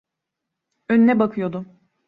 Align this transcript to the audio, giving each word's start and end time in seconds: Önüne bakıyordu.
Önüne 0.89 1.19
bakıyordu. 1.19 1.65